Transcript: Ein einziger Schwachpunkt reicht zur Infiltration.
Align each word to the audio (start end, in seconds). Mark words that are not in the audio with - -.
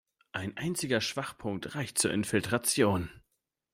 Ein 0.31 0.57
einziger 0.57 0.99
Schwachpunkt 0.99 1.75
reicht 1.75 1.99
zur 1.99 2.11
Infiltration. 2.11 3.11